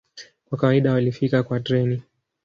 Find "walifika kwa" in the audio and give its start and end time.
0.93-1.59